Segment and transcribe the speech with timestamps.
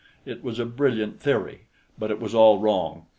[0.25, 3.05] It was a brilliant theory, but it was all wrong.